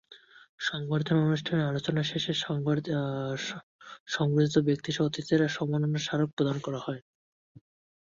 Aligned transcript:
সংবর্ধনা 0.59 1.19
অনুষ্ঠানে 1.21 1.61
আলোচনা 1.63 2.01
শেষে 2.03 2.33
সংবর্ধিত 4.13 4.55
ব্যক্তিসহ 4.67 5.03
অতিথিদের 5.05 5.55
সম্মাননা 5.57 5.99
স্মারক 5.99 6.29
প্রদান 6.35 6.57
করা 6.65 6.79
হয়। 6.79 7.01